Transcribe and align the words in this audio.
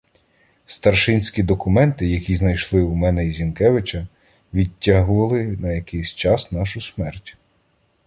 Старшинські 0.65 1.43
документи, 1.43 2.07
які 2.07 2.35
знайшли 2.35 2.81
у 2.81 2.93
мене 2.95 3.25
і 3.25 3.31
Зінкевича, 3.31 4.07
відтягували 4.53 5.43
на 5.43 5.71
якийсь 5.71 6.15
час 6.15 6.51
нашу 6.51 6.81
смерть. 6.81 7.37